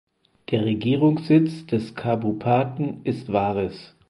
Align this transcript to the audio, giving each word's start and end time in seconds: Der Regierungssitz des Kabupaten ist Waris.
Der 0.49 0.65
Regierungssitz 0.65 1.67
des 1.67 1.93
Kabupaten 1.93 3.01
ist 3.05 3.31
Waris. 3.31 3.93